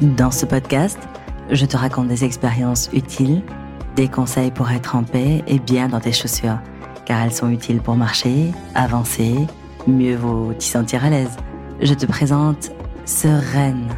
[0.00, 0.98] Dans ce podcast,
[1.50, 3.42] je te raconte des expériences utiles,
[3.96, 6.58] des conseils pour être en paix et bien dans tes chaussures,
[7.04, 9.34] car elles sont utiles pour marcher, avancer,
[9.86, 11.36] mieux vaut t'y sentir à l'aise.
[11.82, 12.70] Je te présente
[13.04, 13.88] Sereine.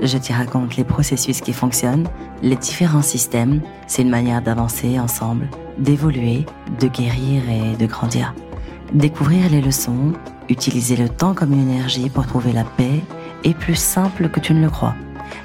[0.00, 2.08] Je t'y raconte les processus qui fonctionnent,
[2.42, 3.60] les différents systèmes.
[3.86, 5.48] C'est une manière d'avancer ensemble,
[5.78, 6.44] d'évoluer,
[6.80, 8.34] de guérir et de grandir.
[8.94, 10.12] Découvrir les leçons,
[10.48, 13.00] utiliser le temps comme une énergie pour trouver la paix
[13.44, 14.96] est plus simple que tu ne le crois.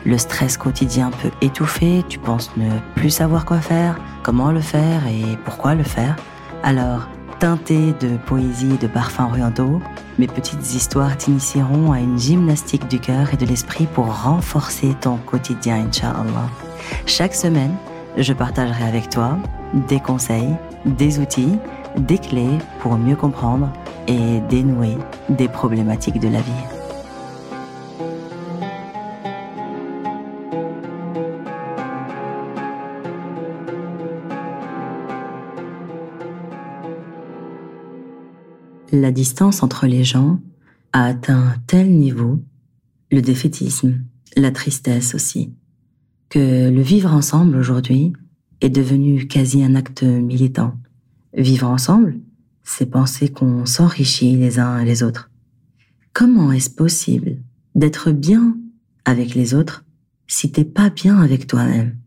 [0.06, 5.06] Le stress quotidien peut étouffer, tu penses ne plus savoir quoi faire, comment le faire
[5.08, 6.16] et pourquoi le faire.
[6.64, 7.08] Alors,
[7.40, 9.82] teinté de poésie et de parfums orientaux,
[10.18, 15.18] mes petites histoires t'initieront à une gymnastique du cœur et de l'esprit pour renforcer ton
[15.18, 16.50] quotidien, Inch'Allah.
[17.06, 17.76] Chaque semaine,
[18.18, 19.38] je partagerai avec toi
[19.74, 21.58] des conseils, des outils,
[21.98, 23.70] des clés pour mieux comprendre
[24.08, 24.98] et dénouer
[25.30, 26.77] des problématiques de la vie.
[38.92, 40.40] La distance entre les gens
[40.94, 42.42] a atteint un tel niveau,
[43.12, 44.02] le défaitisme,
[44.36, 45.54] la tristesse aussi,
[46.30, 48.14] que le vivre ensemble aujourd'hui
[48.62, 50.76] est devenu quasi un acte militant.
[51.34, 52.20] Vivre ensemble,
[52.64, 55.30] c'est penser qu'on s'enrichit les uns et les autres.
[56.14, 57.38] Comment est-ce possible
[57.76, 58.58] d'être bien
[59.06, 59.86] avec les autres
[60.28, 61.98] si t'es pas bien avec toi-même?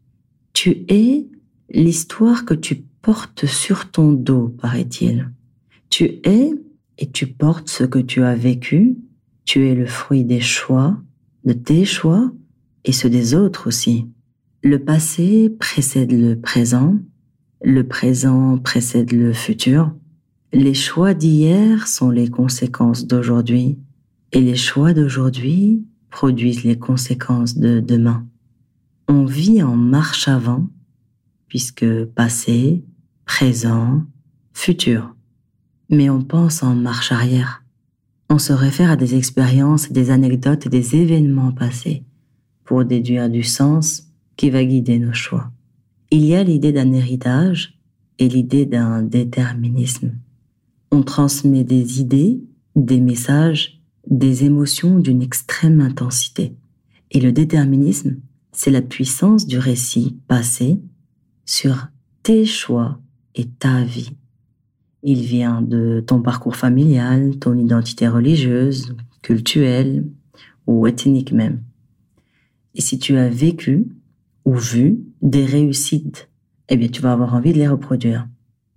[0.52, 1.26] Tu es
[1.72, 5.30] l'histoire que tu portes sur ton dos, paraît-il.
[5.88, 6.52] Tu es
[7.00, 8.98] et tu portes ce que tu as vécu,
[9.44, 11.00] tu es le fruit des choix,
[11.44, 12.30] de tes choix
[12.84, 14.06] et ceux des autres aussi.
[14.62, 16.98] Le passé précède le présent,
[17.62, 19.92] le présent précède le futur.
[20.52, 23.78] Les choix d'hier sont les conséquences d'aujourd'hui
[24.32, 28.26] et les choix d'aujourd'hui produisent les conséquences de demain.
[29.08, 30.68] On vit en marche avant
[31.48, 32.84] puisque passé,
[33.24, 34.04] présent,
[34.52, 35.14] futur
[35.90, 37.64] mais on pense en marche arrière.
[38.30, 42.04] On se réfère à des expériences, des anecdotes des événements passés
[42.64, 44.06] pour déduire du sens
[44.36, 45.50] qui va guider nos choix.
[46.12, 47.78] Il y a l'idée d'un héritage
[48.20, 50.12] et l'idée d'un déterminisme.
[50.92, 52.40] On transmet des idées,
[52.76, 56.54] des messages, des émotions d'une extrême intensité.
[57.10, 58.16] Et le déterminisme,
[58.52, 60.80] c'est la puissance du récit passé
[61.44, 61.88] sur
[62.22, 63.00] tes choix
[63.34, 64.12] et ta vie.
[65.02, 70.06] Il vient de ton parcours familial, ton identité religieuse, culturelle
[70.66, 71.62] ou ethnique même.
[72.74, 73.88] Et si tu as vécu
[74.44, 76.28] ou vu des réussites,
[76.68, 78.28] eh bien tu vas avoir envie de les reproduire.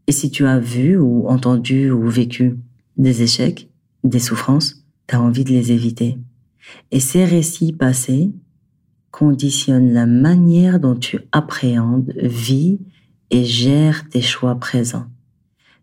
[0.08, 2.58] Et si tu as vu ou entendu ou vécu
[2.98, 3.70] des échecs,
[4.04, 6.18] des souffrances, tu as envie de les éviter.
[6.92, 8.32] Et ces récits passés
[9.12, 12.80] conditionnent la manière dont tu appréhendes, vis
[13.30, 15.06] et gères tes choix présents.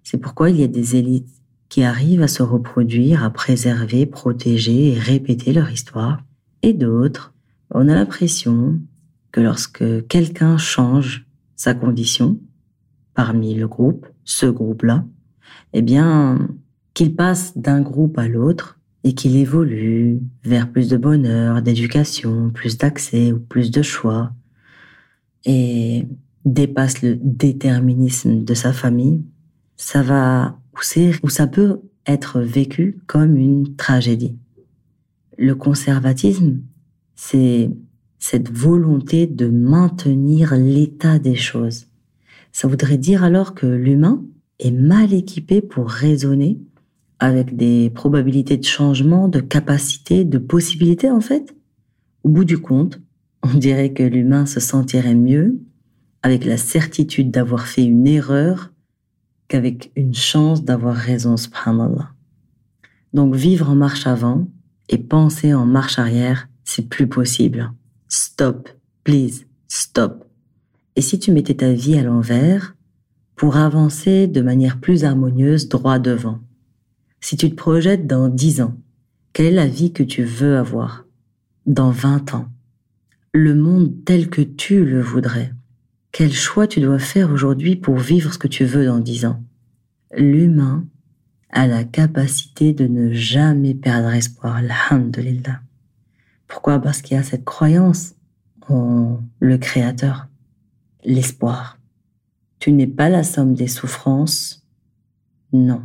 [0.03, 1.29] C'est pourquoi il y a des élites
[1.69, 6.23] qui arrivent à se reproduire, à préserver, protéger et répéter leur histoire,
[6.63, 7.33] et d'autres,
[7.71, 8.81] on a l'impression
[9.31, 12.39] que lorsque quelqu'un change sa condition
[13.15, 15.05] parmi le groupe, ce groupe-là,
[15.73, 16.49] eh bien,
[16.95, 22.77] qu'il passe d'un groupe à l'autre et qu'il évolue vers plus de bonheur, d'éducation, plus
[22.77, 24.33] d'accès ou plus de choix,
[25.45, 26.07] et
[26.45, 29.23] dépasse le déterminisme de sa famille,
[29.81, 30.61] ça va
[31.23, 34.37] ou ça peut être vécu comme une tragédie.
[35.39, 36.61] Le conservatisme,
[37.15, 37.71] c'est
[38.19, 41.87] cette volonté de maintenir l'état des choses.
[42.53, 44.23] Ça voudrait dire alors que l'humain
[44.59, 46.59] est mal équipé pour raisonner
[47.19, 51.55] avec des probabilités de changement, de capacité, de possibilités en fait.
[52.23, 53.01] Au bout du compte,
[53.43, 55.59] on dirait que l'humain se sentirait mieux
[56.23, 58.71] avec la certitude d'avoir fait une erreur
[59.51, 62.13] qu'avec une chance d'avoir raison, subhanallah.
[63.13, 64.49] Donc vivre en marche avant
[64.89, 67.73] et penser en marche arrière, c'est plus possible.
[68.09, 68.69] Stop,
[69.03, 70.25] please, stop.
[70.95, 72.77] Et si tu mettais ta vie à l'envers
[73.35, 76.39] pour avancer de manière plus harmonieuse droit devant
[77.21, 78.77] Si tu te projettes dans 10 ans,
[79.33, 81.07] quelle est la vie que tu veux avoir?
[81.67, 82.49] Dans 20 ans
[83.33, 85.53] Le monde tel que tu le voudrais
[86.13, 89.43] quel choix tu dois faire aujourd'hui pour vivre ce que tu veux dans dix ans?
[90.17, 90.87] L'humain
[91.51, 95.61] a la capacité de ne jamais perdre espoir, alhamdulillah.
[96.49, 96.81] Pourquoi?
[96.81, 98.15] Parce qu'il y a cette croyance
[98.69, 100.29] en le Créateur,
[101.05, 101.79] l'espoir.
[102.59, 104.67] Tu n'es pas la somme des souffrances,
[105.53, 105.83] non.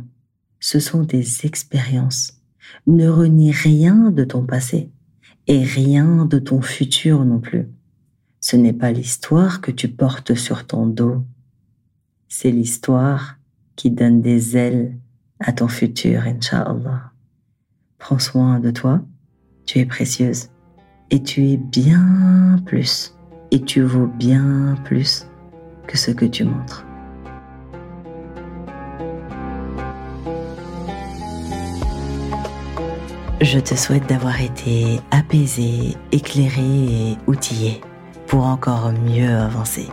[0.60, 2.40] Ce sont des expériences.
[2.86, 4.90] Ne renie rien de ton passé
[5.46, 7.68] et rien de ton futur non plus.
[8.48, 11.24] Ce n'est pas l'histoire que tu portes sur ton dos,
[12.28, 13.38] c'est l'histoire
[13.74, 14.96] qui donne des ailes
[15.40, 17.10] à ton futur, Inch'Allah.
[17.98, 19.02] Prends soin de toi,
[19.64, 20.50] tu es précieuse.
[21.10, 23.16] Et tu es bien plus.
[23.50, 25.26] Et tu vaux bien plus
[25.88, 26.86] que ce que tu montres.
[33.40, 37.80] Je te souhaite d'avoir été apaisé, éclairé et outillé
[38.26, 39.88] pour encore mieux avancer.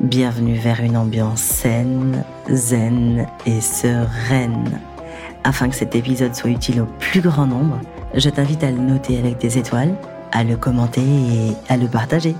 [0.00, 4.80] Bienvenue vers une ambiance saine, zen et sereine.
[5.44, 7.80] Afin que cet épisode soit utile au plus grand nombre,
[8.14, 9.94] je t'invite à le noter avec des étoiles,
[10.32, 12.34] à le commenter et à le partager.